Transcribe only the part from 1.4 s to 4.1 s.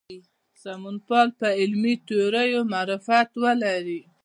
علمي تیوریو معرفت ولري.